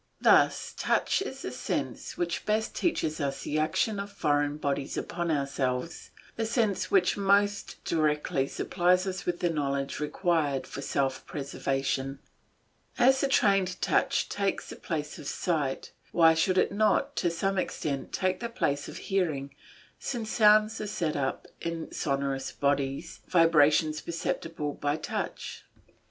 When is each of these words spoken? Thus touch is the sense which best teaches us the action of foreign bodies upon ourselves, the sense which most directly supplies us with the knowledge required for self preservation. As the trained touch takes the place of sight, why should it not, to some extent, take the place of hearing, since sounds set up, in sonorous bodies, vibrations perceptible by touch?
Thus 0.19 0.73
touch 0.75 1.21
is 1.21 1.43
the 1.43 1.51
sense 1.51 2.17
which 2.17 2.43
best 2.47 2.73
teaches 2.75 3.21
us 3.21 3.43
the 3.43 3.59
action 3.59 3.99
of 3.99 4.11
foreign 4.11 4.57
bodies 4.57 4.97
upon 4.97 5.29
ourselves, 5.29 6.09
the 6.35 6.45
sense 6.47 6.89
which 6.89 7.17
most 7.17 7.75
directly 7.85 8.47
supplies 8.47 9.05
us 9.05 9.27
with 9.27 9.41
the 9.41 9.49
knowledge 9.51 9.99
required 9.99 10.65
for 10.65 10.81
self 10.81 11.23
preservation. 11.27 12.17
As 12.97 13.21
the 13.21 13.27
trained 13.27 13.79
touch 13.79 14.27
takes 14.27 14.71
the 14.71 14.75
place 14.75 15.19
of 15.19 15.27
sight, 15.27 15.91
why 16.11 16.33
should 16.33 16.57
it 16.57 16.71
not, 16.71 17.15
to 17.17 17.29
some 17.29 17.59
extent, 17.59 18.11
take 18.11 18.39
the 18.39 18.49
place 18.49 18.89
of 18.89 18.97
hearing, 18.97 19.53
since 19.99 20.31
sounds 20.31 20.81
set 20.89 21.15
up, 21.15 21.45
in 21.61 21.91
sonorous 21.91 22.51
bodies, 22.51 23.19
vibrations 23.27 24.01
perceptible 24.01 24.73
by 24.73 24.95
touch? 24.97 25.63